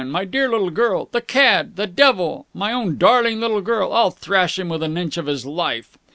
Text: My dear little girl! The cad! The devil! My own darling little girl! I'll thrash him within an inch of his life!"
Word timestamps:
My 0.07 0.25
dear 0.25 0.49
little 0.49 0.71
girl! 0.71 1.09
The 1.11 1.21
cad! 1.21 1.75
The 1.75 1.85
devil! 1.85 2.47
My 2.55 2.73
own 2.73 2.97
darling 2.97 3.39
little 3.39 3.61
girl! 3.61 3.93
I'll 3.93 4.09
thrash 4.09 4.57
him 4.57 4.67
within 4.67 4.97
an 4.97 4.97
inch 4.97 5.15
of 5.17 5.27
his 5.27 5.45
life!" 5.45 5.95